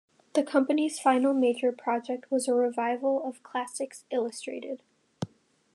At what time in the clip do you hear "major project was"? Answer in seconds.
1.31-2.47